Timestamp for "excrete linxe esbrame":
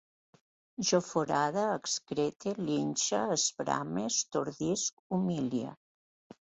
1.73-4.09